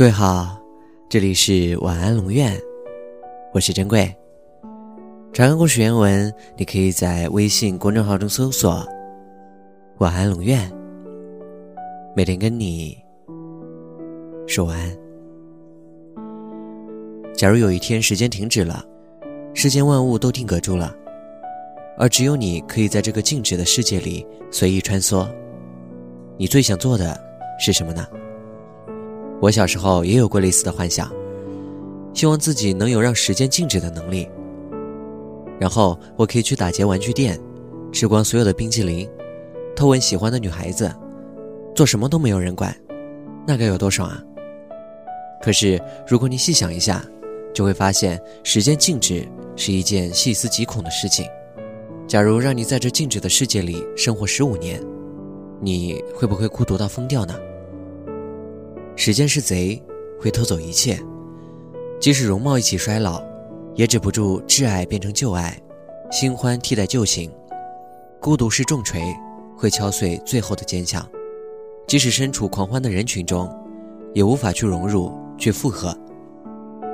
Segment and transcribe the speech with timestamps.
[0.00, 0.58] 各位好，
[1.10, 2.58] 这里是晚安龙院，
[3.52, 4.10] 我是珍贵。
[5.30, 8.82] 长安故事原文，你可以在微信公众号中搜索
[10.00, 10.72] “晚安龙院”，
[12.16, 12.96] 每天跟你
[14.46, 14.96] 说晚安。
[17.34, 18.82] 假如有一天时间停止了，
[19.52, 20.96] 世间万物都定格住了，
[21.98, 25.28] 而只有你可以在这个静止的世界里随意穿梭，
[26.38, 27.22] 你最想做的
[27.58, 28.06] 是什么呢？
[29.40, 31.10] 我小时候也有过类似的幻想，
[32.12, 34.28] 希望自己能有让时间静止的能力，
[35.58, 37.40] 然后我可以去打劫玩具店，
[37.90, 39.08] 吃光所有的冰淇淋，
[39.74, 40.94] 偷吻喜欢的女孩子，
[41.74, 42.74] 做什么都没有人管，
[43.46, 44.22] 那该有多爽啊！
[45.42, 47.02] 可是如果你细想一下，
[47.54, 49.26] 就会发现时间静止
[49.56, 51.24] 是一件细思极恐的事情。
[52.06, 54.82] 假如让你在这静止的世界里生活十五年，
[55.62, 57.34] 你会不会孤独到疯掉呢？
[58.96, 59.82] 时间是贼，
[60.20, 61.00] 会偷走一切，
[61.98, 63.22] 即使容貌一起衰老，
[63.74, 65.58] 也止不住挚爱变成旧爱，
[66.10, 67.30] 新欢替代旧情。
[68.20, 69.02] 孤独是重锤，
[69.56, 71.06] 会敲碎最后的坚强。
[71.86, 73.48] 即使身处狂欢的人群中，
[74.12, 75.96] 也无法去融入，去附和，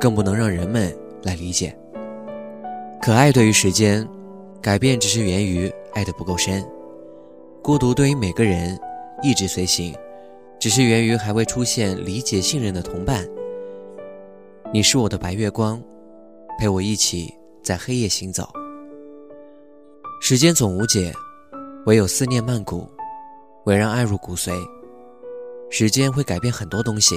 [0.00, 1.76] 更不能让人们来理解。
[3.00, 4.06] 可爱对于时间，
[4.60, 6.64] 改变只是源于爱的不够深。
[7.62, 8.76] 孤独对于每个人，
[9.22, 9.94] 一直随行。
[10.62, 13.28] 只是源于还未出现理解信任的同伴。
[14.72, 15.82] 你是我的白月光，
[16.56, 18.48] 陪我一起在黑夜行走。
[20.20, 21.12] 时间总无解，
[21.84, 22.88] 唯有思念曼谷，
[23.64, 24.52] 唯让爱入骨髓。
[25.68, 27.16] 时间会改变很多东西，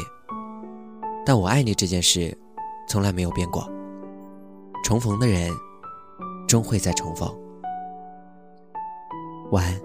[1.24, 2.36] 但我爱你这件事，
[2.90, 3.72] 从来没有变过。
[4.84, 5.52] 重逢的人，
[6.48, 7.32] 终会再重逢。
[9.52, 9.85] 晚安。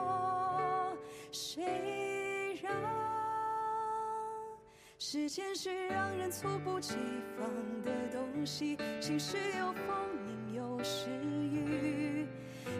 [1.31, 2.73] 谁让
[4.99, 6.95] 时间是让人猝不及
[7.37, 7.49] 防
[7.83, 8.77] 的东西？
[8.99, 9.85] 晴时有风，
[10.27, 12.27] 阴有时雨，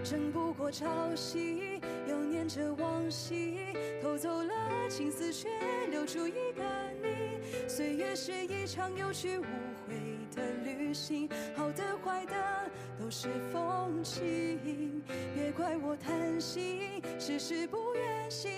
[0.03, 3.57] 争不过朝夕，又念着往昔，
[4.01, 5.49] 偷走了青丝，却
[5.89, 6.63] 留住一个。
[7.73, 9.43] 岁月是一场有去无
[9.87, 9.95] 回
[10.35, 12.35] 的旅行，好的坏的
[12.99, 15.01] 都是风景，
[15.33, 18.51] 别怪我贪心，只是不愿醒，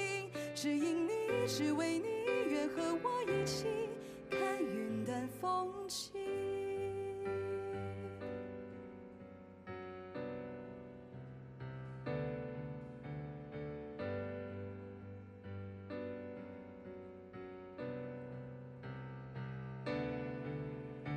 [0.56, 1.12] 只因你，
[1.47, 2.07] 只为你，
[2.50, 3.68] 愿和我一起
[4.31, 6.22] 看云淡风轻。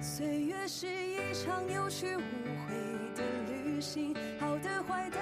[0.06, 2.74] 岁月是一场有去无回
[3.16, 5.18] 的旅行，好的坏的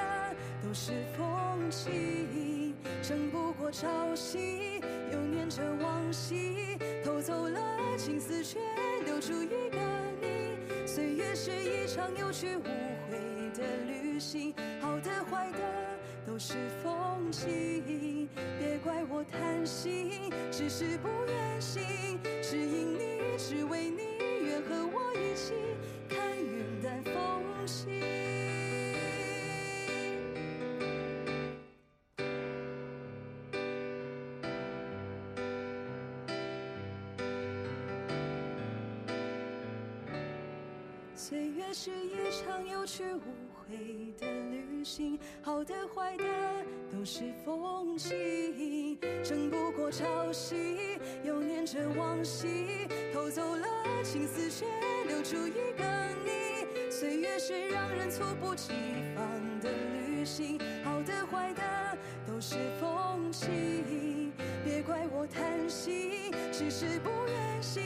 [0.63, 7.59] 都是风景，争不过朝夕，又念着往昔，偷走了
[7.97, 8.61] 青丝，却
[9.07, 9.79] 留住一个
[10.21, 10.87] 你。
[10.87, 15.59] 岁月是一场有去无回的旅行，好的坏的
[16.27, 18.29] 都是风景，
[18.59, 21.83] 别怪我贪心，只是不愿醒，
[22.43, 23.39] 只因你，
[41.27, 43.23] 岁月是一场有去无
[43.55, 46.25] 回的旅行，好的坏的
[46.93, 53.67] 都是风景，争不过朝夕，又念着往昔，偷走了
[54.03, 54.67] 青丝，却
[55.07, 55.85] 留住一个
[56.27, 56.91] 你。
[56.91, 58.75] 岁月是让人猝不及
[59.17, 59.25] 防
[59.61, 61.63] 的旅行，好的坏的
[62.27, 64.31] 都是风景，
[64.63, 67.83] 别怪我贪心，只是不愿醒，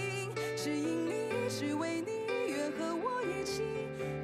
[0.57, 2.18] 只因你，只为你，
[3.49, 4.18] 心。